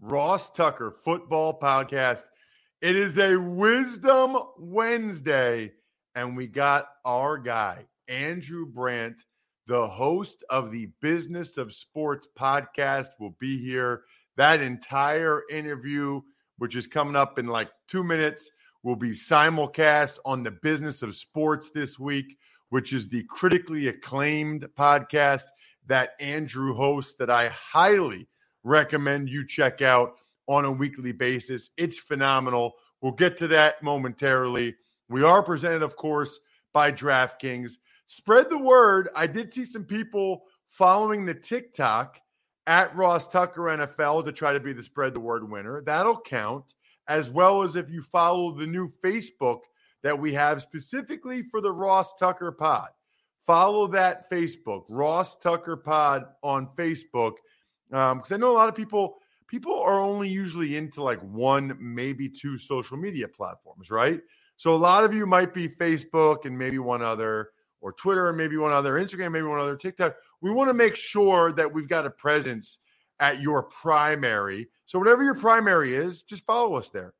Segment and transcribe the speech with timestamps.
[0.00, 2.24] Ross Tucker Football Podcast.
[2.82, 5.72] It is a Wisdom Wednesday,
[6.14, 9.16] and we got our guy, Andrew Brandt,
[9.66, 14.02] the host of the Business of Sports podcast, will be here.
[14.36, 16.20] That entire interview,
[16.58, 18.50] which is coming up in like two minutes,
[18.82, 22.36] will be simulcast on the Business of Sports this week,
[22.68, 25.44] which is the critically acclaimed podcast
[25.86, 28.28] that Andrew hosts that I highly
[28.66, 30.16] recommend you check out
[30.48, 31.70] on a weekly basis.
[31.76, 32.74] It's phenomenal.
[33.00, 34.74] We'll get to that momentarily.
[35.08, 36.38] We are presented, of course,
[36.74, 37.72] by DraftKings.
[38.06, 39.08] Spread the word.
[39.14, 42.20] I did see some people following the TikTok
[42.66, 45.80] at Ross Tucker NFL to try to be the spread the word winner.
[45.82, 46.74] That'll count,
[47.08, 49.60] as well as if you follow the new Facebook
[50.02, 52.88] that we have specifically for the Ross Tucker Pod.
[53.46, 57.34] Follow that Facebook, Ross Tucker Pod on Facebook
[57.90, 59.16] because um, I know a lot of people
[59.48, 64.20] people are only usually into like one, maybe two social media platforms, right?
[64.56, 68.38] So a lot of you might be Facebook and maybe one other, or Twitter and
[68.38, 70.16] maybe one other, Instagram, maybe one other, TikTok.
[70.40, 72.78] We want to make sure that we've got a presence
[73.20, 74.68] at your primary.
[74.86, 77.14] So whatever your primary is, just follow us there.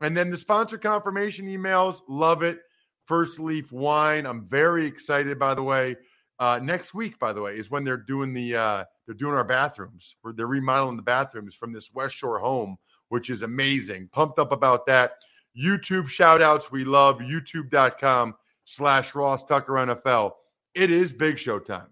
[0.00, 2.60] And then the sponsor confirmation emails, love it.
[3.06, 4.26] First Leaf Wine.
[4.26, 5.96] I'm very excited, by the way.
[6.38, 9.42] Uh, next week, by the way, is when they're doing the uh, they're doing our
[9.42, 10.16] bathrooms.
[10.34, 12.76] They're remodeling the bathrooms from this West Shore home,
[13.08, 14.10] which is amazing.
[14.12, 15.12] Pumped up about that.
[15.58, 17.20] YouTube shout outs we love.
[17.20, 18.34] YouTube.com
[18.66, 20.32] slash Ross Tucker NFL.
[20.74, 21.86] It is Big Show time.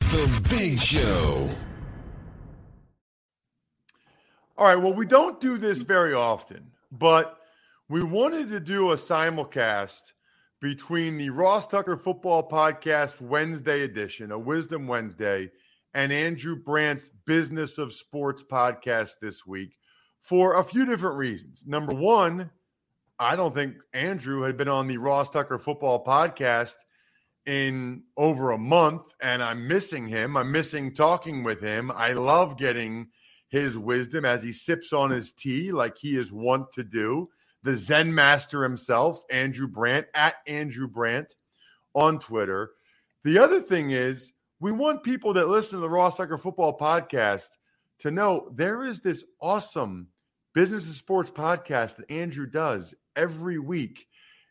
[0.00, 1.50] The Big Show.
[4.56, 4.82] All right.
[4.82, 7.38] Well, we don't do this very often, but
[7.90, 10.00] we wanted to do a simulcast
[10.62, 15.50] between the Ross Tucker Football Podcast Wednesday edition, a Wisdom Wednesday,
[15.98, 19.76] and Andrew Brandt's Business of Sports podcast this week
[20.22, 21.64] for a few different reasons.
[21.66, 22.50] Number one,
[23.18, 26.76] I don't think Andrew had been on the Ross Tucker Football Podcast
[27.46, 30.36] in over a month, and I'm missing him.
[30.36, 31.90] I'm missing talking with him.
[31.90, 33.08] I love getting
[33.48, 37.28] his wisdom as he sips on his tea like he is wont to do
[37.64, 41.34] the Zen master himself, Andrew Brandt, at Andrew Brandt
[41.92, 42.70] on Twitter.
[43.24, 47.48] The other thing is, we want people that listen to the Ross Tucker Football Podcast
[48.00, 50.08] to know there is this awesome
[50.54, 54.06] business and sports podcast that Andrew does every week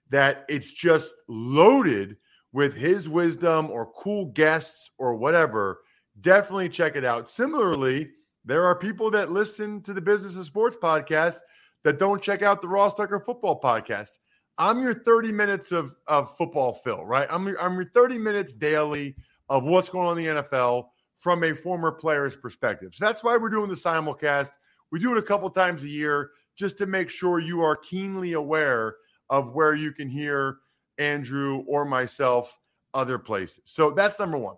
[0.09, 2.15] that it's just loaded
[2.53, 5.81] with his wisdom or cool guests or whatever.
[6.21, 7.29] Definitely check it out.
[7.29, 8.09] Similarly,
[8.45, 11.39] there are people that listen to the Business and Sports podcast
[11.83, 14.19] that don't check out the Ross Tucker Football Podcast.
[14.57, 17.27] I'm your 30 minutes of, of football Phil, right?
[17.29, 19.15] I'm I'm your 30 minutes daily
[19.49, 20.87] of what's going on in the NFL
[21.19, 22.91] from a former player's perspective.
[22.93, 24.51] So that's why we're doing the simulcast.
[24.91, 28.33] We do it a couple times a year just to make sure you are keenly
[28.33, 28.95] aware
[29.29, 30.57] of where you can hear
[30.97, 32.57] Andrew or myself
[32.93, 33.61] other places.
[33.65, 34.55] So that's number one.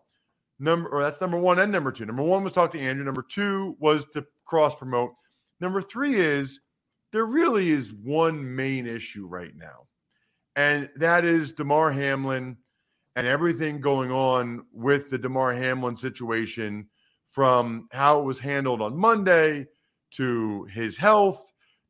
[0.59, 2.05] Number or that's number one and number two.
[2.05, 3.05] Number one was talk to Andrew.
[3.05, 5.11] Number two was to cross promote.
[5.61, 6.59] Number three is
[7.13, 9.87] there really is one main issue right now,
[10.57, 12.57] and that is Damar Hamlin
[13.19, 16.87] and everything going on with the Damar Hamlin situation
[17.29, 19.67] from how it was handled on Monday
[20.11, 21.45] to his health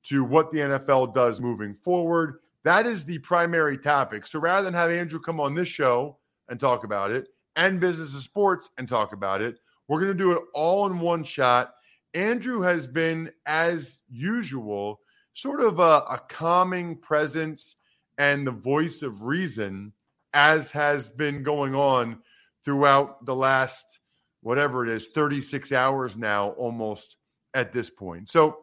[0.05, 2.39] to what the NFL does moving forward.
[2.63, 4.25] That is the primary topic.
[4.25, 6.17] So rather than have Andrew come on this show
[6.49, 9.59] and talk about it, and business of sports and talk about it.
[9.87, 11.75] We're going to do it all in one shot.
[12.15, 14.99] Andrew has been, as usual,
[15.35, 17.75] sort of a, a calming presence
[18.17, 19.93] and the voice of reason,
[20.33, 22.19] as has been going on
[22.65, 23.99] throughout the last,
[24.41, 27.17] whatever it is, 36 hours now, almost
[27.53, 28.29] at this point.
[28.29, 28.57] So,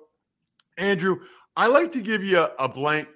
[0.77, 1.21] Andrew,
[1.57, 3.09] I like to give you a, a blank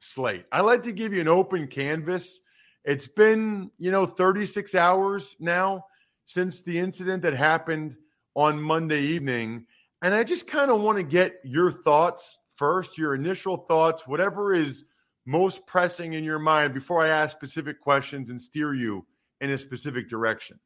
[0.00, 0.44] slate.
[0.52, 2.40] I like to give you an open canvas.
[2.84, 5.84] It's been, you know, 36 hours now
[6.26, 7.96] since the incident that happened
[8.34, 9.66] on Monday evening.
[10.02, 14.54] And I just kind of want to get your thoughts first, your initial thoughts, whatever
[14.54, 14.84] is
[15.28, 19.04] most pressing in your mind before I ask specific questions and steer you
[19.42, 20.58] in a specific direction.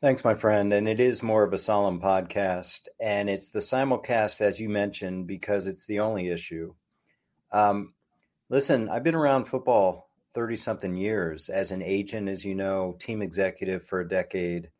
[0.00, 0.72] Thanks, my friend.
[0.72, 2.86] And it is more of a solemn podcast.
[3.00, 6.72] And it's the simulcast, as you mentioned, because it's the only issue.
[7.50, 7.94] Um,
[8.48, 13.22] listen, I've been around football 30 something years as an agent, as you know, team
[13.22, 14.70] executive for a decade,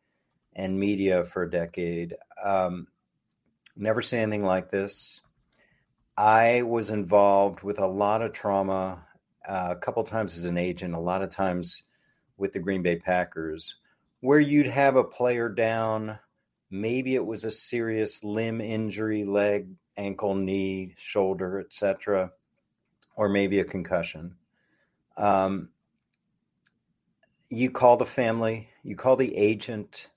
[0.55, 2.15] and media for a decade.
[2.41, 2.87] Um,
[3.75, 5.19] never seen anything like this.
[6.17, 9.05] I was involved with a lot of trauma
[9.47, 11.83] uh, a couple times as an agent, a lot of times
[12.37, 13.75] with the Green Bay Packers
[14.23, 16.17] where you'd have a player down.
[16.71, 19.67] Maybe it was a serious limb injury, leg,
[19.97, 22.31] ankle, knee, shoulder, etc.,
[23.17, 24.35] or maybe a concussion.
[25.17, 25.71] Um,
[27.49, 30.09] you call the family, you call the agent,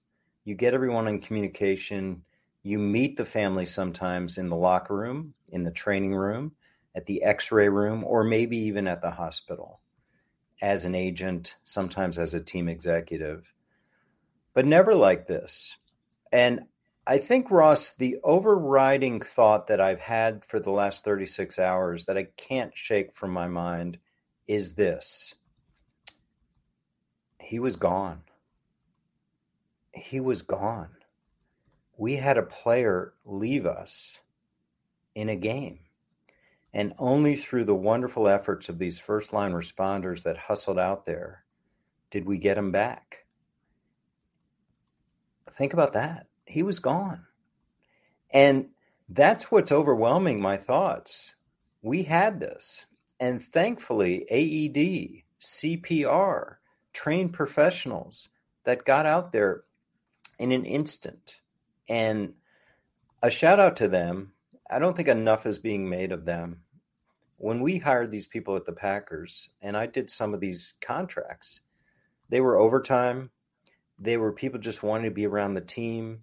[0.45, 2.23] you get everyone in communication.
[2.67, 6.53] You meet the family sometimes in the locker room, in the training room,
[6.95, 9.81] at the x ray room, or maybe even at the hospital
[10.63, 13.53] as an agent, sometimes as a team executive
[14.57, 15.77] but never like this.
[16.33, 16.63] And
[17.07, 22.17] I think, Ross, the overriding thought that I've had for the last 36 hours that
[22.17, 23.99] I can't shake from my mind
[24.49, 25.35] is this
[27.39, 28.23] he was gone.
[29.93, 30.96] He was gone.
[31.97, 34.19] We had a player leave us
[35.15, 35.81] in a game.
[36.73, 41.45] And only through the wonderful efforts of these first line responders that hustled out there
[42.11, 43.25] did we get him back.
[45.57, 46.27] Think about that.
[46.45, 47.25] He was gone.
[48.31, 48.69] And
[49.09, 51.35] that's what's overwhelming my thoughts.
[51.81, 52.85] We had this.
[53.19, 56.57] And thankfully, AED, CPR,
[56.93, 58.29] trained professionals
[58.65, 59.63] that got out there
[60.39, 61.41] in an instant.
[61.89, 62.35] And
[63.23, 64.33] a shout out to them.
[64.69, 66.63] I don't think enough is being made of them.
[67.39, 71.61] When we hired these people at the Packers, and I did some of these contracts,
[72.29, 73.31] they were overtime,
[73.99, 76.23] they were people just wanting to be around the team.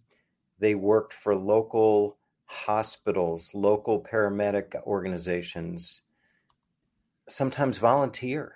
[0.60, 6.01] They worked for local hospitals, local paramedic organizations,
[7.27, 8.54] sometimes volunteer.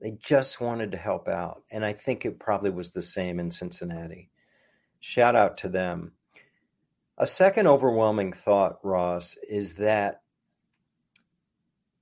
[0.00, 1.62] They just wanted to help out.
[1.70, 4.30] And I think it probably was the same in Cincinnati.
[5.00, 6.12] Shout out to them.
[7.18, 10.22] A second overwhelming thought, Ross, is that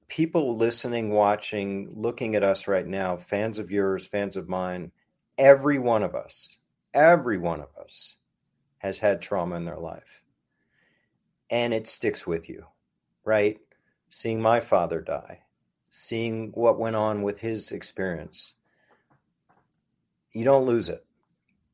[0.08, 4.92] people listening, watching, looking at us right now, fans of yours, fans of mine,
[5.36, 6.58] every one of us,
[6.94, 8.14] every one of us
[8.78, 10.22] has had trauma in their life.
[11.50, 12.64] And it sticks with you,
[13.24, 13.58] right?
[14.10, 15.40] Seeing my father die,
[15.88, 18.54] seeing what went on with his experience.
[20.32, 21.04] You don't lose it,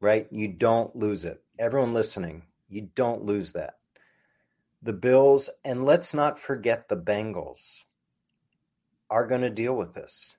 [0.00, 0.26] right?
[0.30, 1.42] You don't lose it.
[1.58, 3.75] Everyone listening, you don't lose that.
[4.82, 7.82] The Bills, and let's not forget the Bengals,
[9.11, 10.37] are going to deal with this.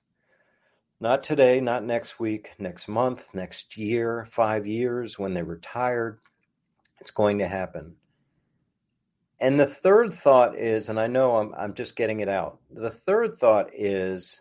[1.00, 6.18] Not today, not next week, next month, next year, five years when they retire.
[7.00, 7.96] It's going to happen.
[9.40, 12.58] And the third thought is, and I know I'm, I'm just getting it out.
[12.70, 14.40] The third thought is,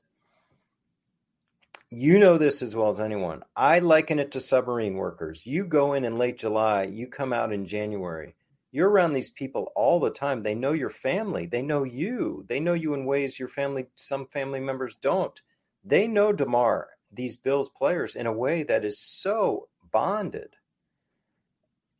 [1.89, 3.43] you know this as well as anyone.
[3.55, 5.45] I liken it to submarine workers.
[5.45, 8.35] You go in in late July, you come out in January.
[8.71, 10.43] You're around these people all the time.
[10.43, 11.45] They know your family.
[11.45, 12.45] They know you.
[12.47, 15.39] They know you in ways your family, some family members don't
[15.87, 20.55] they know Damar, these Bills players, in a way that is so bonded.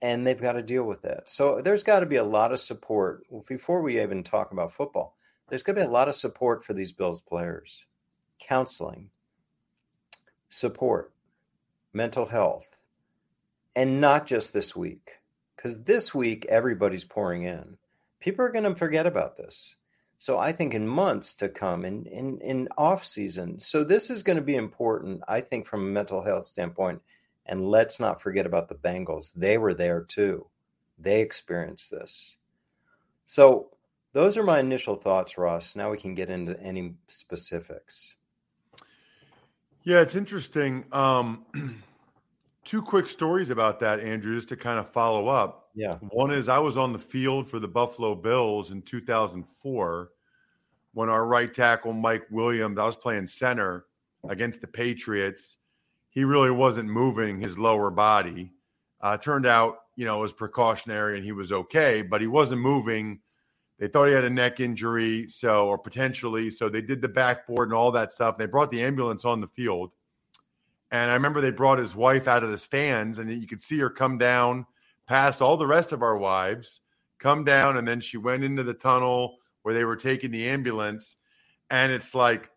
[0.02, 1.30] And they've got to deal with that.
[1.30, 5.16] So there's got to be a lot of support before we even talk about football.
[5.48, 7.86] There's going to be a lot of support for these Bills players,
[8.40, 9.10] counseling,
[10.50, 11.14] support,
[11.94, 12.68] mental health,
[13.76, 15.18] and not just this week.
[15.56, 17.78] Because this week, everybody's pouring in.
[18.20, 19.76] People are going to forget about this.
[20.20, 23.60] So I think in months to come, in in in off season.
[23.60, 27.02] So this is going to be important, I think, from a mental health standpoint.
[27.46, 30.48] And let's not forget about the Bengals; they were there too.
[30.98, 32.38] They experienced this.
[33.26, 33.70] So
[34.14, 35.76] those are my initial thoughts, Ross.
[35.76, 38.16] Now we can get into any specifics.
[39.88, 40.84] Yeah, it's interesting.
[40.92, 41.46] Um,
[42.66, 45.70] two quick stories about that, Andrew, just to kind of follow up.
[45.76, 45.94] Yeah.
[46.12, 50.10] One is I was on the field for the Buffalo Bills in 2004
[50.92, 53.86] when our right tackle, Mike Williams, I was playing center
[54.28, 55.56] against the Patriots.
[56.10, 58.52] He really wasn't moving his lower body.
[59.00, 62.60] Uh, turned out, you know, it was precautionary and he was okay, but he wasn't
[62.60, 63.22] moving.
[63.80, 67.70] They thought he had a neck injury, so or potentially, so they did the backboard
[67.70, 68.38] and all that stuff.
[68.38, 69.92] They brought the ambulance on the field
[70.92, 73.78] and I remember they brought his wife out of the stands, and you could see
[73.80, 74.66] her come down
[75.06, 76.82] past all the rest of our wives,
[77.20, 81.18] come down, and then she went into the tunnel where they were taking the ambulance.
[81.70, 82.50] And it's like,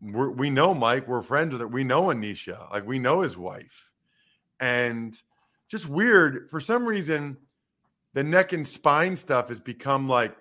[0.00, 1.68] we know Mike, we're friends with her.
[1.68, 3.90] We know Anisha, like we know his wife.
[4.60, 5.18] And
[5.68, 7.38] just weird, for some reason,
[8.14, 10.34] the neck and spine stuff has become like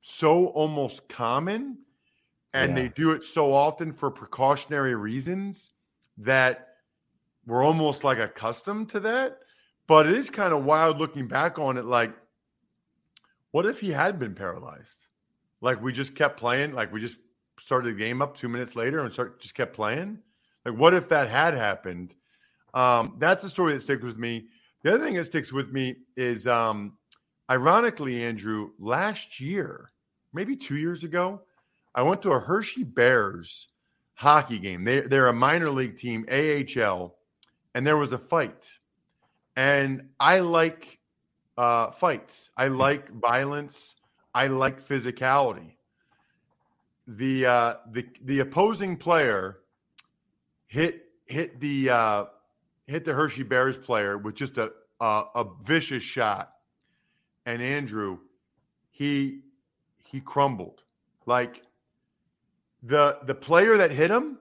[0.00, 1.78] so almost common
[2.54, 2.82] and Yeah.
[2.84, 5.72] they do it so often for precautionary reasons
[6.18, 6.68] that
[7.46, 9.40] we're almost like accustomed to that.
[9.86, 11.84] But it is kind of wild looking back on it.
[11.84, 12.14] Like,
[13.52, 14.98] what if he had been paralyzed?
[15.60, 17.18] Like we just kept playing, like we just
[17.58, 20.18] started the game up two minutes later and start just kept playing.
[20.64, 22.14] Like, what if that had happened?
[22.74, 24.48] Um, that's the story that sticks with me.
[24.86, 26.92] The other thing that sticks with me is, um,
[27.50, 29.90] ironically, Andrew, last year,
[30.32, 31.40] maybe two years ago,
[31.92, 33.66] I went to a Hershey Bears
[34.14, 34.84] hockey game.
[34.84, 37.16] They, they're a minor league team, AHL,
[37.74, 38.70] and there was a fight.
[39.56, 41.00] And I like
[41.58, 42.50] uh, fights.
[42.56, 43.96] I like violence.
[44.36, 45.72] I like physicality.
[47.08, 49.62] The uh, the the opposing player
[50.68, 52.24] hit hit the uh,
[52.86, 56.52] hit the Hershey Bears player with just a, a a vicious shot,
[57.44, 58.18] and Andrew,
[58.90, 59.40] he
[60.04, 60.82] he crumbled
[61.26, 61.62] like
[62.82, 64.38] the the player that hit him.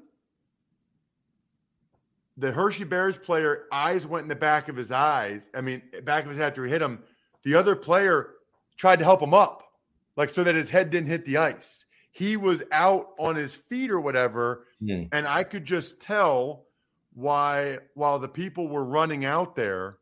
[2.38, 5.50] The Hershey Bears player eyes went in the back of his eyes.
[5.54, 7.00] I mean, back of his head after he hit him.
[7.44, 8.32] The other player
[8.78, 9.64] tried to help him up,
[10.18, 11.86] like so that his head didn't hit the ice.
[12.12, 15.04] He was out on his feet or whatever, Hmm.
[15.12, 16.65] and I could just tell
[17.16, 19.98] why while the people were running out there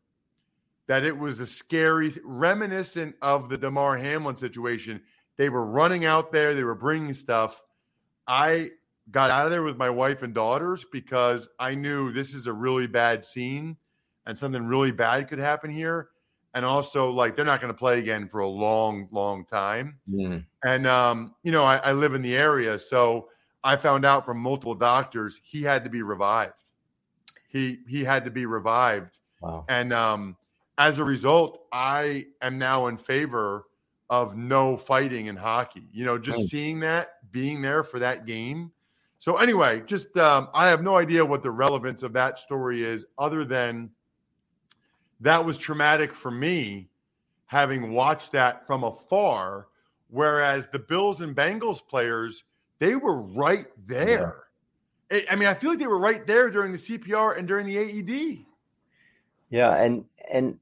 [0.87, 5.01] that it was a scary reminiscent of the Damar Hamlin situation.
[5.37, 7.61] They were running out there, they were bringing stuff.
[8.27, 8.71] I
[9.11, 12.53] got out of there with my wife and daughters because I knew this is a
[12.53, 13.77] really bad scene
[14.25, 16.09] and something really bad could happen here.
[16.55, 19.97] And also, like, they're not going to play again for a long, long time.
[20.09, 20.37] Hmm.
[20.63, 23.29] And um, you know, I, I live in the area, so
[23.63, 26.62] I found out from multiple doctors he had to be revived.
[27.53, 29.65] He he had to be revived, Wow.
[29.69, 30.35] and um,
[30.79, 33.65] as a result, I am now in favor
[34.09, 35.87] of no fighting in hockey.
[35.93, 36.47] You know, just Right.
[36.47, 38.71] seeing that, being there for that game.
[39.19, 43.05] So anyway, just um, I have no idea what the relevance of that story is,
[43.17, 43.91] other than
[45.21, 46.89] that was traumatic for me,
[47.45, 49.67] having watched that from afar.
[50.09, 52.43] Whereas the Bills and Bengals players,
[52.79, 54.42] they were right there.
[55.11, 57.65] I- I mean, I feel like they were right there during the CPR and during
[57.67, 58.45] the AED.
[59.49, 60.59] Yeah, and and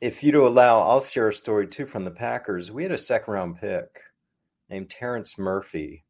[0.00, 2.70] if you to allow, I'll share a story too from the Packers.
[2.72, 4.02] We had a second round pick
[4.68, 6.04] named Terrence Murphy.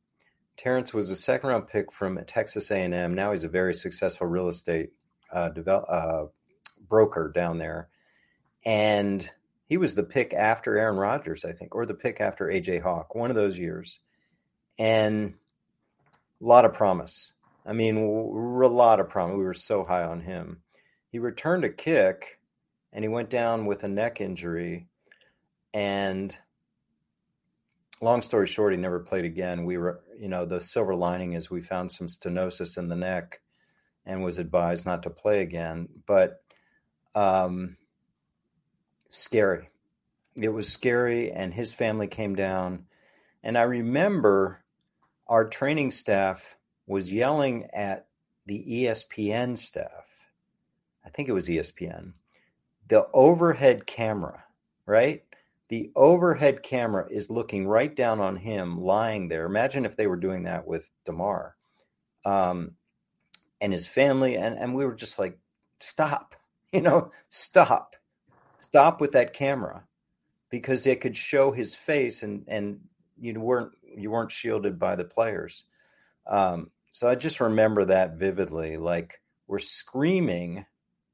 [0.57, 3.15] Terrence was a second round pick from Texas A&M.
[3.15, 4.91] Now he's a very successful real estate
[5.33, 6.25] uh, develop, uh,
[6.89, 7.89] broker down there,
[8.65, 9.29] and
[9.67, 13.15] he was the pick after Aaron Rodgers, I think, or the pick after AJ Hawk,
[13.15, 13.99] one of those years,
[14.79, 15.35] and
[16.41, 17.33] a lot of promise.
[17.67, 19.37] I mean, a lot of promise.
[19.37, 20.63] We were so high on him.
[21.09, 22.39] He returned a kick
[22.93, 24.87] and he went down with a neck injury.
[25.73, 26.37] And
[28.01, 29.65] long story short, he never played again.
[29.65, 33.41] We were, you know, the silver lining is we found some stenosis in the neck
[34.07, 35.89] and was advised not to play again.
[36.07, 36.43] But
[37.15, 37.77] um,
[39.09, 39.71] scary.
[40.37, 42.87] It was scary, and his family came down.
[43.43, 44.65] And I remember
[45.29, 46.57] our training staff
[46.87, 48.07] was yelling at
[48.47, 50.05] the ESPN staff.
[51.05, 52.13] I think it was ESPN.
[52.89, 54.45] The overhead camera,
[54.87, 55.23] right?
[55.69, 59.47] The overhead camera is looking right down on him lying there.
[59.47, 61.57] Imagine if they were doing that with Damar
[62.25, 62.73] um,
[63.61, 64.37] and his family.
[64.37, 65.39] And, and we were just like,
[65.81, 66.35] stop,
[66.73, 67.97] you know, stop,
[68.61, 69.85] stop with that camera
[70.51, 72.81] because it could show his face and, and
[73.19, 75.65] you weren't, you weren't shielded by the players.
[76.27, 78.77] Um, so I just remember that vividly.
[78.77, 80.65] Like we're screaming,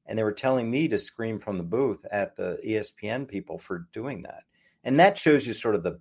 [0.04, 3.88] and they were telling me to scream from the booth at the ESPN people for
[3.90, 4.42] doing that.
[4.84, 5.98] And that shows you sort of the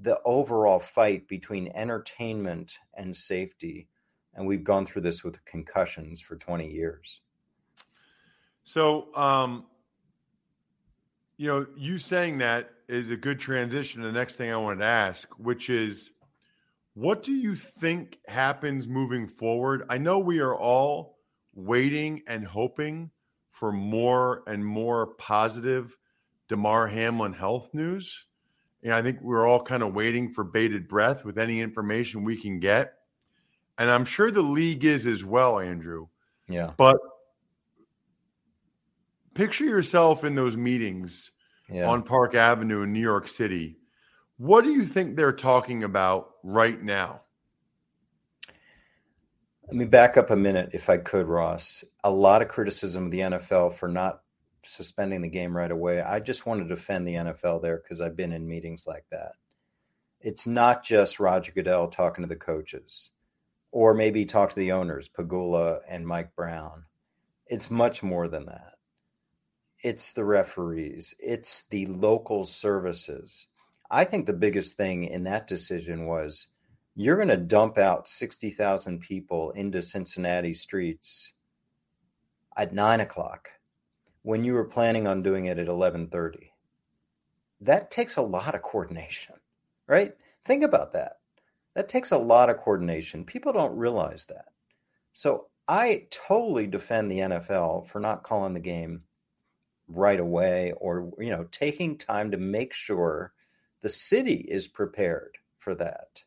[0.00, 3.86] the overall fight between entertainment and safety.
[4.32, 7.20] And we've gone through this with concussions for 20 years.
[8.64, 9.66] So, um,
[11.36, 14.86] you know, you saying that is a good transition the next thing I wanted to
[14.86, 16.12] ask, which is
[16.96, 19.84] what do you think happens moving forward?
[19.90, 21.18] I know we are all
[21.54, 23.10] waiting and hoping
[23.50, 25.94] for more and more positive
[26.48, 28.24] Damar Hamlin health news.
[28.82, 32.40] And I think we're all kind of waiting for bated breath with any information we
[32.40, 32.94] can get.
[33.76, 36.06] And I'm sure the league is as well, Andrew.
[36.48, 36.70] Yeah.
[36.78, 36.96] But
[39.34, 41.30] picture yourself in those meetings
[41.68, 41.90] Yeah.
[41.90, 43.76] on Park Avenue in New York City.
[44.38, 47.22] What do you think they're talking about right now?
[49.66, 51.82] Let me back up a minute, if I could, Ross.
[52.04, 54.20] A lot of criticism of the NFL for not
[54.62, 56.00] suspending the game right away.
[56.00, 59.32] I just want to defend the NFL there because I've been in meetings like that.
[60.20, 63.10] It's not just Roger Goodell talking to the coaches,
[63.72, 66.84] or maybe talk to the owners, Pegula and Mike Brown.
[67.46, 68.74] It's much more than that.
[69.82, 73.46] It's the referees, it's the local services.
[73.90, 76.48] I think the biggest thing in that decision was
[76.94, 81.32] you're going to dump out 60,000 people into Cincinnati streets
[82.56, 83.50] at nine o'clock
[84.22, 86.52] when you were planning on doing it at 1130.
[87.60, 89.34] That takes a lot of coordination,
[89.86, 90.14] right?
[90.44, 91.18] Think about that.
[91.74, 93.24] That takes a lot of coordination.
[93.24, 94.46] People don't realize that.
[95.12, 99.02] So I totally defend the NFL for not calling the game
[99.88, 103.32] right away or, you know, taking time to make sure
[103.82, 106.22] the city is prepared for that.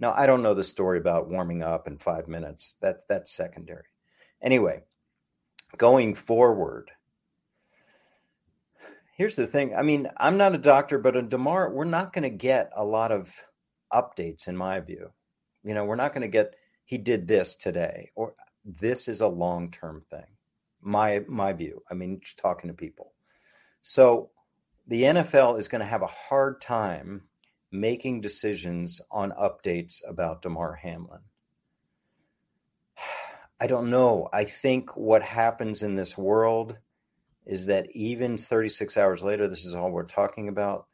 [0.00, 2.74] Now, I don't know the story about warming up in five minutes.
[2.80, 3.84] That that's secondary.
[4.42, 4.82] Anyway,
[5.76, 6.90] going forward,
[9.16, 9.76] here's the thing.
[9.76, 12.84] I mean, I'm not a doctor, but in Damar, we're not going to get a
[12.84, 13.32] lot of
[13.92, 15.12] updates, in my view.
[15.62, 19.28] You know, we're not going to get he did this today, or this is a
[19.28, 20.26] long term thing.
[20.80, 21.80] My my view.
[21.88, 23.12] I mean, just talking to people.
[23.82, 24.31] So
[24.86, 27.22] the NFL is going to have a hard time
[27.70, 31.20] making decisions on updates about Damar Hamlin.
[33.60, 34.28] I don't know.
[34.32, 36.76] I think what happens in this world
[37.46, 40.86] is that even 36 hours later, this is all we're talking about.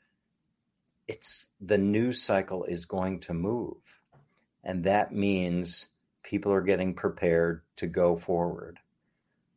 [1.07, 3.77] It's the news cycle is going to move.
[4.63, 5.89] And that means
[6.23, 8.79] people are getting prepared to go forward.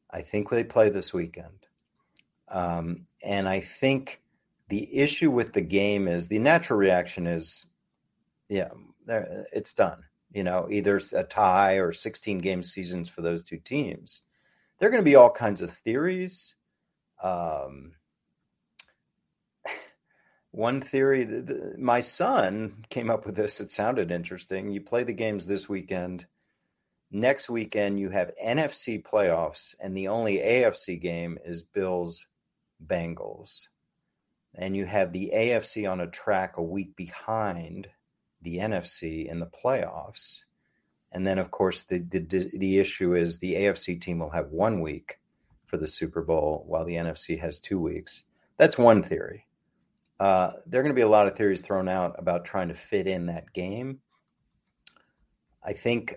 [0.10, 1.68] I think they play this weekend.
[2.48, 4.21] Um, and I think
[4.72, 7.68] the issue with the game is the natural reaction is,
[8.48, 8.70] yeah,
[9.06, 10.06] it's done.
[10.32, 14.22] You know, either a tie or 16 game seasons for those two teams.
[14.80, 16.56] There are going to be all kinds of theories.
[17.22, 17.96] Um,
[20.52, 23.60] one theory, the, my son came up with this.
[23.60, 24.72] It sounded interesting.
[24.72, 26.26] You play the games this weekend.
[27.12, 32.26] Next weekend, you have NFC playoffs, and the only AFC game is Bills
[32.88, 33.64] Bengals
[34.56, 37.88] and you have the AFC on a track a week behind
[38.42, 40.42] the NFC in the playoffs.
[41.12, 44.82] And then, of course, the, the the issue is the AFC team will have one
[44.82, 45.20] week
[45.66, 48.24] for the Super Bowl, while the NFC has two weeks.
[48.58, 49.48] That's one theory.
[50.20, 52.76] Uh, there are going to be a lot of theories thrown out about trying to
[52.76, 54.00] fit in that game.
[55.64, 56.16] I think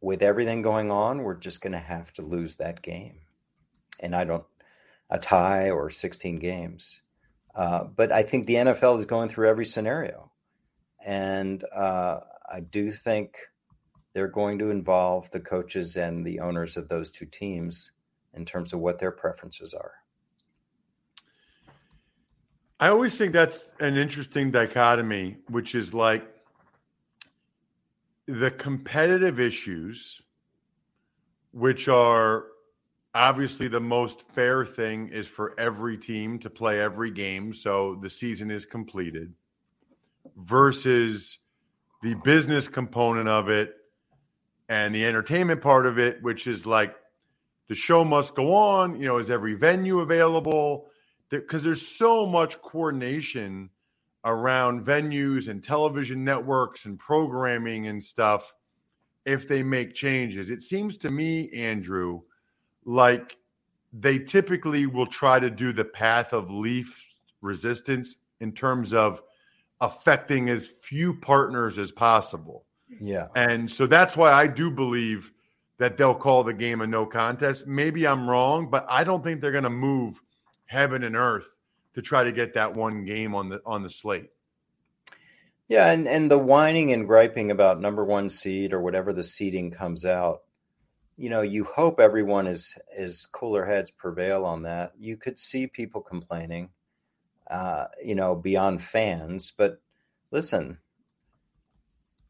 [0.00, 3.20] with everything going on, we're just going to have to lose that game.
[4.00, 4.44] And I don't
[5.14, 7.00] a tie or 16 games.
[7.54, 10.32] Uh, but I think the NFL is going through every scenario.
[11.06, 12.18] And uh,
[12.52, 13.36] I do think
[14.12, 17.92] they're going to involve the coaches and the owners of those two teams
[18.34, 19.92] in terms of what their preferences are.
[22.80, 26.26] I always think that's an interesting dichotomy, which is like
[28.26, 30.20] the competitive issues,
[31.52, 32.46] which are
[33.14, 38.10] obviously the most fair thing is for every team to play every game so the
[38.10, 39.32] season is completed
[40.36, 41.38] versus
[42.02, 43.74] the business component of it
[44.68, 46.94] and the entertainment part of it which is like
[47.68, 50.86] the show must go on you know is every venue available?
[51.30, 53.70] Because there's so much coordination
[54.24, 58.52] around venues and television networks and programming and stuff
[59.26, 60.50] if they make changes.
[60.50, 62.22] It seems to me andrew
[62.84, 63.36] like
[63.92, 66.92] they typically will try to do the path of least
[67.40, 69.22] resistance in terms of
[69.80, 72.64] affecting as few partners as possible.
[73.00, 73.28] Yeah.
[73.34, 75.30] And so that's why I do believe
[75.78, 77.66] that they'll call the game a no contest.
[77.66, 80.20] Maybe I'm wrong, but I don't think they're going to move
[80.66, 81.46] heaven and earth
[81.94, 84.30] to try to get that one game on the on the slate.
[85.68, 89.70] Yeah, and and the whining and griping about number 1 seed or whatever the seeding
[89.70, 90.42] comes out
[91.16, 94.92] you know, you hope everyone is is cooler heads prevail on that.
[94.98, 96.70] You could see people complaining,
[97.48, 99.52] uh, you know, beyond fans.
[99.56, 99.80] But
[100.30, 100.78] listen,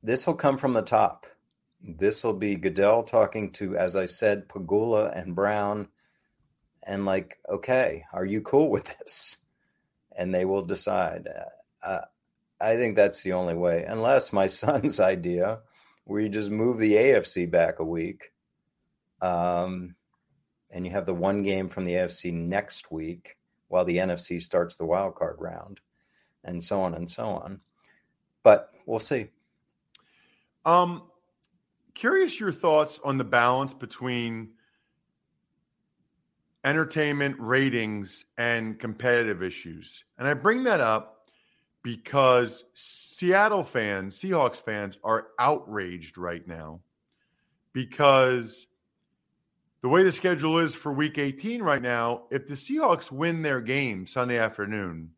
[0.02, 1.26] this will come from the top.
[1.80, 5.88] This will be Goodell talking to, as I said, Pegula and Brown,
[6.82, 9.38] and like, okay, are you cool with this?
[10.16, 11.28] And they will decide.
[11.82, 12.00] Uh,
[12.60, 15.60] I think that's the only way, unless my son's idea,
[16.04, 18.30] where you just move the AFC back a week
[19.24, 19.94] um,
[20.70, 24.76] and you have the one game from the AFC next week while the NFC starts
[24.76, 25.80] the wild card round,
[26.44, 27.60] and so on and so on.
[28.42, 29.28] But we'll see.
[30.66, 31.04] Um,
[31.94, 34.50] curious your thoughts on the balance between
[36.62, 40.04] entertainment ratings and competitive issues.
[40.18, 41.30] And I bring that up
[41.82, 46.80] because Seattle fans, Seahawks fans, are outraged right now
[47.72, 48.66] because
[49.84, 53.60] the way the schedule is for week 18 right now, if the Seahawks win their
[53.60, 55.10] game Sunday afternoon,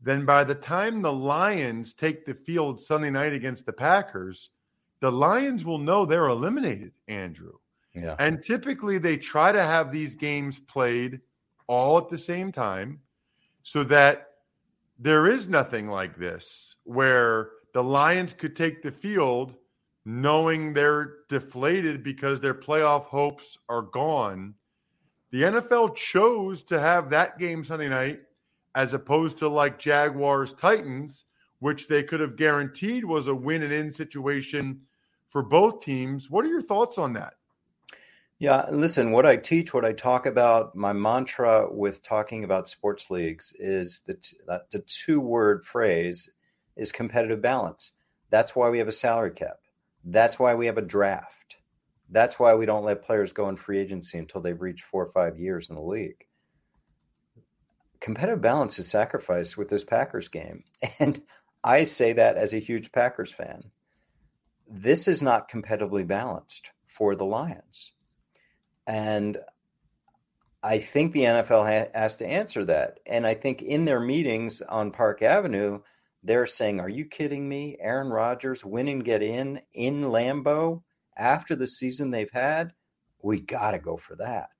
[0.00, 4.50] then by the time the Lions take the field Sunday night against the Packers,
[4.98, 7.52] the Lions will know they're eliminated, Andrew.
[7.94, 8.16] Yeah.
[8.18, 11.20] And typically they try to have these games played
[11.68, 12.98] all at the same time
[13.62, 14.30] so that
[14.98, 19.54] there is nothing like this where the Lions could take the field
[20.04, 24.54] knowing they're deflated because their playoff hopes are gone.
[25.30, 28.20] The NFL chose to have that game Sunday night
[28.74, 31.24] as opposed to like Jaguars Titans,
[31.60, 34.80] which they could have guaranteed was a win and in situation
[35.28, 36.28] for both teams.
[36.28, 37.34] What are your thoughts on that?
[38.38, 43.08] Yeah, listen, what I teach, what I talk about, my mantra with talking about sports
[43.08, 44.32] leagues is that
[44.70, 46.28] the two word phrase
[46.74, 47.92] is competitive balance.
[48.30, 49.60] That's why we have a salary cap.
[50.04, 51.56] That's why we have a draft.
[52.10, 55.12] That's why we don't let players go in free agency until they've reached four or
[55.12, 56.26] five years in the league.
[58.00, 60.64] Competitive balance is sacrificed with this Packers game.
[60.98, 61.22] And
[61.64, 63.70] I say that as a huge Packers fan.
[64.68, 67.92] This is not competitively balanced for the Lions.
[68.86, 69.38] And
[70.62, 72.98] I think the NFL ha- has to answer that.
[73.06, 75.80] And I think in their meetings on Park Avenue,
[76.22, 77.76] they're saying, Are you kidding me?
[77.80, 80.82] Aaron Rodgers win and get in in Lambeau
[81.16, 82.72] after the season they've had?
[83.22, 84.50] We got to go for that.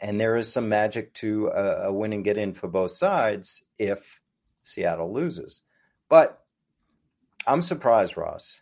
[0.00, 3.64] And there is some magic to a, a win and get in for both sides
[3.78, 4.20] if
[4.62, 5.62] Seattle loses.
[6.08, 6.40] But
[7.46, 8.60] I'm surprised, Ross.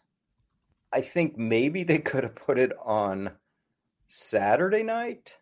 [0.92, 3.32] I think maybe they could have put it on
[4.08, 5.36] Saturday night.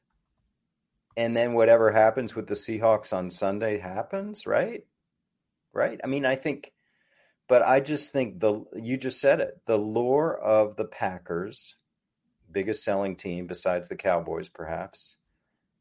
[1.16, 4.84] And then whatever happens with the Seahawks on Sunday happens, right?
[5.72, 6.00] Right?
[6.02, 6.72] I mean, I think
[7.48, 9.60] but I just think the you just said it.
[9.66, 11.76] The lure of the Packers,
[12.50, 15.16] biggest selling team besides the Cowboys, perhaps,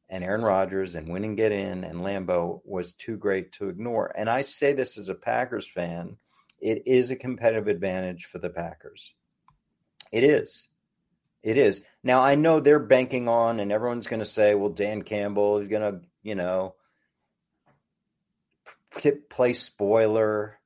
[0.09, 4.13] and Aaron Rodgers and winning get in and Lambeau was too great to ignore.
[4.15, 6.17] And I say this as a Packers fan,
[6.59, 9.13] it is a competitive advantage for the Packers.
[10.11, 10.67] It is.
[11.41, 11.83] It is.
[12.03, 15.67] Now I know they're banking on, and everyone's going to say, "Well, Dan Campbell is
[15.67, 16.75] going to, you know,
[19.29, 20.59] play spoiler."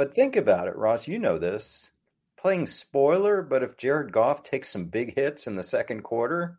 [0.00, 1.06] But think about it, Ross.
[1.06, 1.90] You know this.
[2.38, 6.58] Playing spoiler, but if Jared Goff takes some big hits in the second quarter,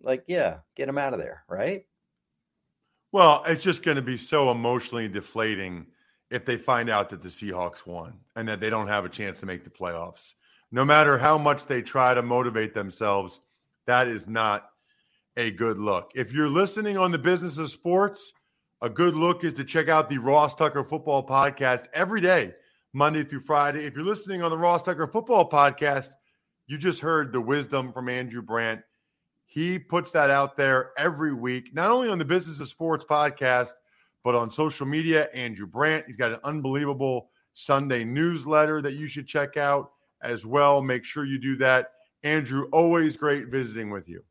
[0.00, 1.84] like, yeah, get him out of there, right?
[3.12, 5.88] Well, it's just going to be so emotionally deflating
[6.30, 9.40] if they find out that the Seahawks won and that they don't have a chance
[9.40, 10.32] to make the playoffs.
[10.72, 13.38] No matter how much they try to motivate themselves,
[13.84, 14.70] that is not
[15.36, 16.12] a good look.
[16.14, 18.32] If you're listening on the business of sports,
[18.80, 22.54] a good look is to check out the Ross Tucker Football Podcast every day
[22.92, 23.84] Monday through Friday.
[23.84, 26.10] If you're listening on the Ross Tucker Football Podcast,
[26.66, 28.82] you just heard the wisdom from Andrew Brandt.
[29.46, 33.72] He puts that out there every week, not only on the Business of Sports podcast,
[34.24, 35.28] but on social media.
[35.32, 40.82] Andrew Brandt, he's got an unbelievable Sunday newsletter that you should check out as well.
[40.82, 41.92] Make sure you do that.
[42.22, 44.22] Andrew, always great visiting with you.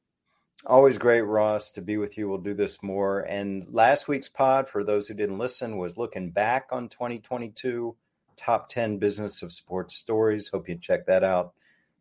[0.66, 2.28] Always great, Ross, to be with you.
[2.28, 3.22] We'll do this more.
[3.22, 7.96] And last week's pod, for those who didn't listen, was looking back on 2022
[8.38, 10.48] top 10 business of sports stories.
[10.48, 11.54] Hope you check that out.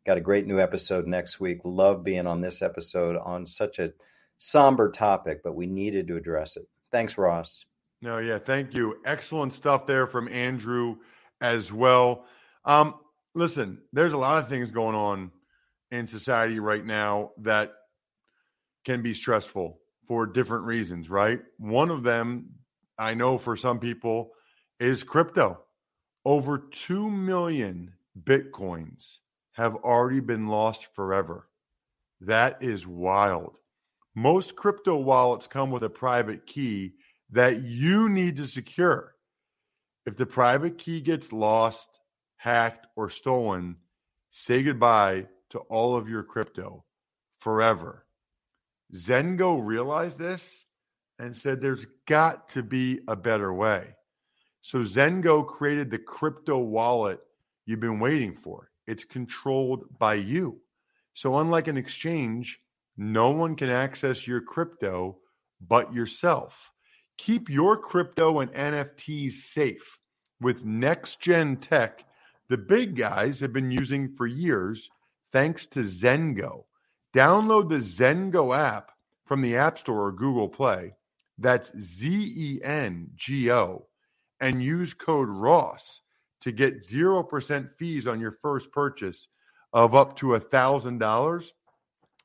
[0.05, 1.59] Got a great new episode next week.
[1.65, 3.93] Love being on this episode on such a
[4.37, 6.69] somber topic, but we needed to address it.
[6.93, 7.65] Thanks, Ross.
[8.03, 8.99] No, yeah, thank you.
[9.05, 10.97] Excellent stuff there from Andrew
[11.41, 12.27] as well.
[12.65, 12.95] Um,
[13.35, 15.33] listen, there's a lot of things going on
[15.91, 17.73] in society right now that
[18.85, 21.41] can be stressful for different reasons, right?
[21.59, 22.51] One of them,
[22.99, 24.31] I know for some people,
[24.79, 25.59] is crypto.
[26.27, 29.19] Over 2 million Bitcoins
[29.53, 31.49] have already been lost forever.
[32.21, 33.59] That is wild.
[34.13, 36.95] Most crypto wallets come with a private key
[37.31, 39.15] that you need to secure.
[40.05, 42.01] If the private key gets lost,
[42.39, 43.77] hacked, or stolen,
[44.33, 46.85] say goodbye to all of your crypto
[47.39, 48.05] forever.
[48.93, 50.65] Zengo realized this
[51.21, 53.95] and said there's got to be a better way.
[54.67, 57.21] So Zengo created the crypto wallet
[57.67, 58.73] you've been waiting for.
[58.89, 60.59] It's controlled by you.
[61.15, 62.59] So, unlike an exchange,
[62.97, 65.19] no one can access your crypto
[65.61, 66.73] but yourself.
[67.17, 69.99] Keep your crypto and NFTs safe
[70.41, 72.05] with next gen tech
[72.49, 74.91] the big guys have been using for years
[75.33, 76.65] thanks to Zengo.
[77.15, 78.91] Download the Zengo app
[79.27, 80.95] from the App Store or Google Play.
[81.39, 83.87] That's Z E N G O
[84.41, 86.03] and use code ROSS
[86.43, 89.29] to get 0% fees on your first purchase
[89.73, 91.51] of up to $1,000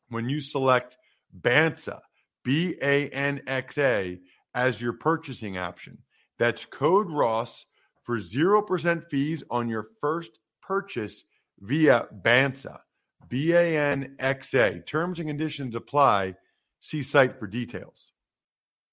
[0.09, 0.97] when you select
[1.39, 1.99] BANXA,
[2.43, 4.19] B A N X A,
[4.53, 5.99] as your purchasing option.
[6.37, 7.65] That's code ROSS
[8.03, 11.23] for 0% fees on your first purchase
[11.59, 12.79] via BANXA,
[13.27, 14.79] B A N X A.
[14.81, 16.35] Terms and conditions apply.
[16.79, 18.10] See site for details.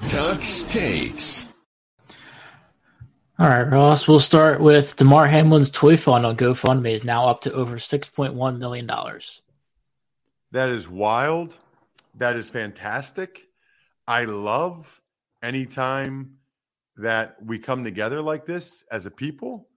[0.00, 1.48] Tux takes.
[3.38, 4.08] All right, Ross.
[4.08, 8.08] We'll start with Damar Hamlin's toy fund on GoFundMe is now up to over six
[8.08, 9.42] point one million dollars.
[10.52, 11.54] That is wild.
[12.14, 13.42] That is fantastic.
[14.08, 15.02] I love
[15.42, 16.36] anytime
[16.96, 19.68] that we come together like this as a people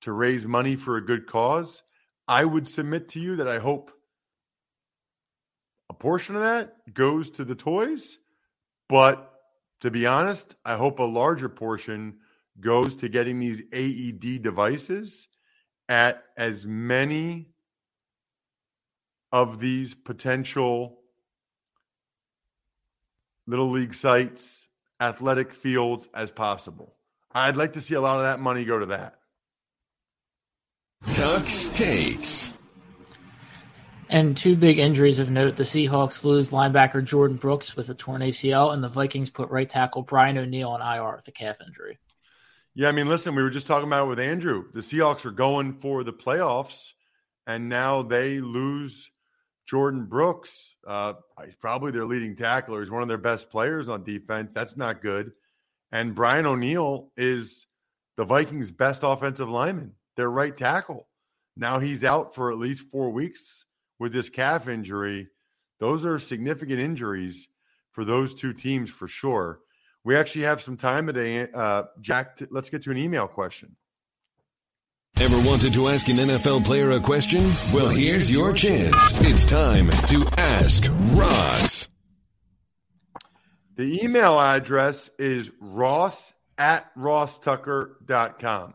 [0.00, 1.82] to raise money for a good cause.
[2.26, 3.92] I would submit to you that I hope
[5.88, 8.18] a portion of that goes to the toys,
[8.88, 9.33] but
[9.80, 12.18] to be honest, I hope a larger portion
[12.60, 15.28] goes to getting these AED devices
[15.88, 17.48] at as many
[19.32, 21.00] of these potential
[23.46, 24.66] little league sites,
[25.00, 26.94] athletic fields as possible.
[27.32, 29.18] I'd like to see a lot of that money go to that.
[31.06, 32.52] Tux takes.
[34.08, 38.20] And two big injuries of note: the Seahawks lose linebacker Jordyn Brooks with a torn
[38.22, 41.98] ACL, and the Vikings put right tackle Brian O'Neill on IR with a calf injury.
[42.74, 44.64] Yeah, I mean, listen, we were just talking about it with Andrew.
[44.72, 46.90] The Seahawks are going for the playoffs,
[47.46, 49.10] and now they lose
[49.70, 50.74] Jordyn Brooks.
[50.86, 51.14] Uh,
[51.44, 52.80] he's probably their leading tackler.
[52.80, 54.52] He's one of their best players on defense.
[54.52, 55.32] That's not good.
[55.92, 57.66] And Brian O'Neill is
[58.16, 61.08] the Vikings' best offensive lineman, their right tackle.
[61.56, 63.64] Now he's out for at least four weeks
[64.04, 65.28] with this calf injury.
[65.80, 67.48] Those are significant injuries
[67.90, 69.60] for those two teams for sure.
[70.04, 72.36] We actually have some time today, uh, Jack.
[72.36, 73.76] T- let's get to an email question.
[75.18, 77.50] Ever wanted to ask an NFL player a question?
[77.72, 78.94] Well, here's your chance.
[79.22, 81.88] It's time to ask Ross.
[83.76, 88.74] The email address is ross at rosstucker.com.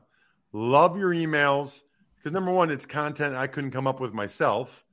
[0.53, 1.81] Love your emails
[2.17, 4.83] because number one, it's content I couldn't come up with myself.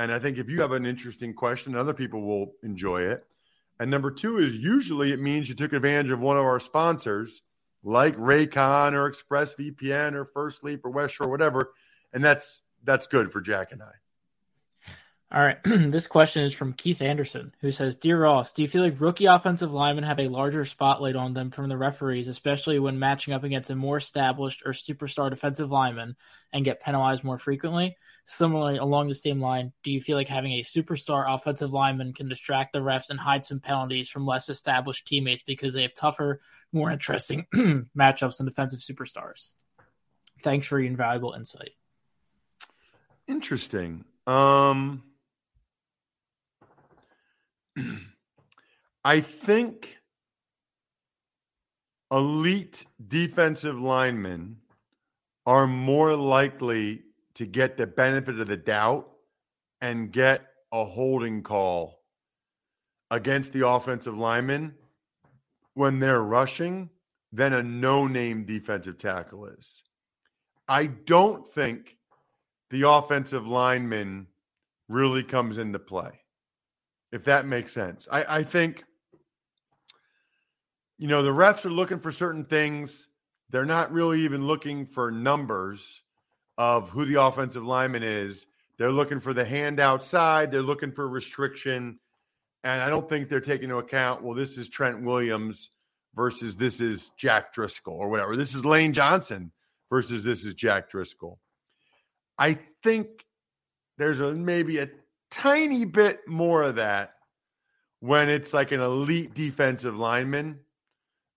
[0.00, 3.26] And I think if you have an interesting question, other people will enjoy it.
[3.78, 7.42] And number two is usually it means you took advantage of one of our sponsors,
[7.84, 11.74] like Raycon or ExpressVPN or First Leaf or West Shore, whatever.
[12.14, 13.92] And that's that's good for Jack and I.
[15.32, 15.58] All right.
[15.64, 19.26] this question is from Keith Anderson, who says Dear Ross, do you feel like rookie
[19.26, 23.44] offensive linemen have a larger spotlight on them from the referees, especially when matching up
[23.44, 26.16] against a more established or superstar defensive lineman
[26.54, 27.98] and get penalized more frequently?
[28.32, 32.28] Similarly, along the same line, do you feel like having a superstar offensive lineman can
[32.28, 36.40] distract the refs and hide some penalties from less established teammates because they have tougher,
[36.72, 37.44] more interesting
[37.98, 39.54] matchups than defensive superstars?
[40.44, 41.70] Thanks for your invaluable insight.
[43.26, 44.04] Interesting.
[44.28, 45.02] Um,
[49.04, 49.96] I think
[52.12, 54.58] elite defensive linemen
[55.46, 57.02] are more likely
[57.34, 59.08] to get the benefit of the doubt
[59.80, 62.00] and get a holding call
[63.10, 64.74] against the offensive lineman
[65.74, 66.90] when they're rushing
[67.32, 69.82] than a no name defensive tackle is.
[70.68, 71.96] I don't think
[72.70, 74.26] the offensive lineman
[74.88, 76.12] really comes into play.
[77.12, 78.06] If that makes sense.
[78.10, 78.84] I, I think,
[80.98, 83.08] you know, the refs are looking for certain things.
[83.50, 86.02] They're not really even looking for numbers
[86.60, 88.44] of who the offensive lineman is.
[88.76, 90.52] They're looking for the hand outside.
[90.52, 91.98] They're looking for restriction.
[92.62, 95.70] And I don't think they're taking into account, well, this is Trent Williams
[96.14, 98.36] versus this is Jack Driscoll or whatever.
[98.36, 99.52] This is Lane Johnson
[99.88, 101.38] versus this is Jack Driscoll.
[102.38, 103.24] I think
[103.96, 104.90] there's a maybe a
[105.30, 107.14] tiny bit more of that
[108.00, 110.58] when it's like an elite defensive lineman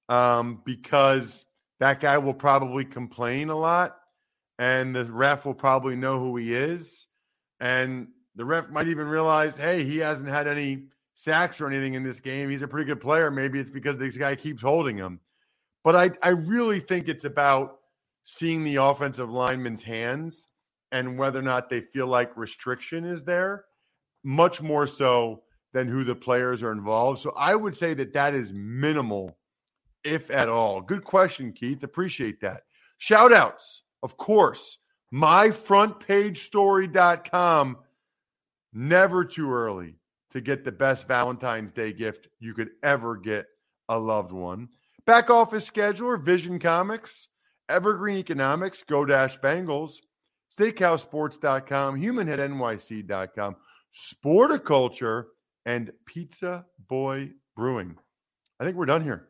[0.09, 1.45] um, because
[1.79, 3.95] that guy will probably complain a lot
[4.59, 7.07] and the ref will probably know who he is
[7.59, 10.83] and the ref might even realize hey he hasn't had any
[11.15, 14.17] sacks or anything in this game he's a pretty good player maybe it's because this
[14.17, 15.19] guy keeps holding him
[15.83, 17.79] but i, I really think it's about
[18.23, 20.47] seeing the offensive lineman's hands
[20.93, 23.65] and whether or not they feel like restriction is there,
[24.23, 25.41] much more so
[25.73, 27.19] than who the players are involved.
[27.19, 29.35] So I would say that that is minimal,
[30.03, 30.81] if at all.
[30.81, 31.81] Good question, Keith.
[31.83, 32.61] Appreciate that.
[32.99, 34.77] Shout outs, of course.
[35.13, 37.77] MyFrontPageStory.com.
[38.73, 39.95] Never too early
[40.31, 43.47] to get the best Valentine's Day gift you could ever get
[43.89, 44.69] a loved one.
[45.05, 47.27] Back office scheduler, Vision Comics,
[47.69, 49.99] Evergreen Economics, Go Dash Bengals
[50.57, 53.55] steakhousesports.com, humanheadnyc.com,
[53.95, 55.25] sporticulture,
[55.65, 57.95] and Pizza Boy Brewing.
[58.59, 59.29] I think we're done here.